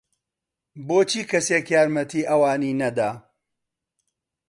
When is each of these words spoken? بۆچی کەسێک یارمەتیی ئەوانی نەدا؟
بۆچی 0.87 1.21
کەسێک 1.31 1.65
یارمەتیی 1.75 2.27
ئەوانی 2.29 2.77
نەدا؟ 2.81 3.11